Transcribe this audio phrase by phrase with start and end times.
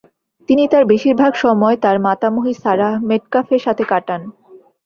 [0.49, 4.21] তিনি তার বেশিরভাগ সময় তার মাতামহী সারাহ মেটকাফের সাথে কাটান।